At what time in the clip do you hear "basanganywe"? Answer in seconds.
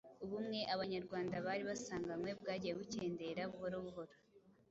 1.69-2.31